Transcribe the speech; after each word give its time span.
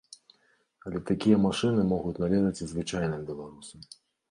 Але 0.89 1.01
такія 1.09 1.37
машыны 1.43 1.85
могуць 1.93 2.15
належаць 2.25 2.57
і 2.63 2.71
звычайным 2.73 3.31
беларусам. 3.31 3.79